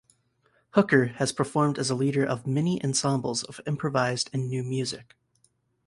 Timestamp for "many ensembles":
2.47-3.43